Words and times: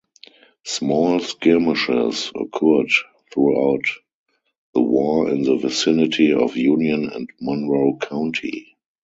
Small 0.65 1.19
skirmishes 1.19 2.31
occurred 2.33 2.89
throughout 3.31 3.85
the 4.73 4.81
war 4.81 5.29
in 5.29 5.43
the 5.43 5.57
vicinity 5.57 6.33
of 6.33 6.57
Union 6.57 7.07
and 7.07 7.29
Monroe 7.39 7.97
County. 7.97 8.73